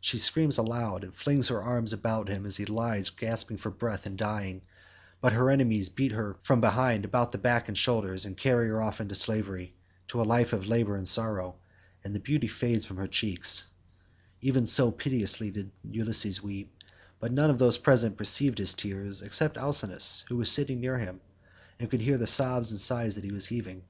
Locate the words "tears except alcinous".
18.74-20.24